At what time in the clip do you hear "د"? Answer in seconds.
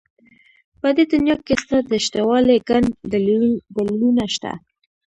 1.91-1.93